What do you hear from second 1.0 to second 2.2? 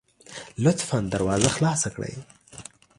دروازه خلاصه کړئ